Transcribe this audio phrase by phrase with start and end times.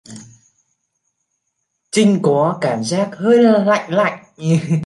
[1.91, 4.23] Trinh có cảm giác hơi lạnh lạnh